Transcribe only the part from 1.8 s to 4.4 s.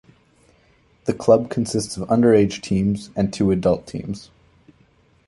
of underage teams and two adult teams.